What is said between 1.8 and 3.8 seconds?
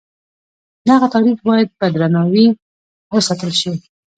درناوي وساتل شي.